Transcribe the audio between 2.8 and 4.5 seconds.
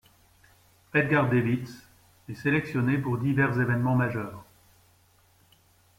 pour divers évènements majeurs.